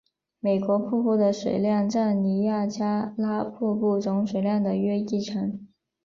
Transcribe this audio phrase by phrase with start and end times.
[0.39, 5.67] 美国瀑布的水量占尼亚加拉瀑布总水量的约一成。